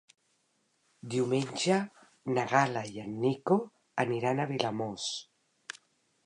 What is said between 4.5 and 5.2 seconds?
Vilamòs.